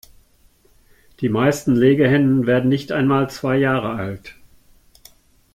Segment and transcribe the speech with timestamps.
[1.19, 4.33] Die meisten Legehennen werden nicht einmal zwei Jahre alt.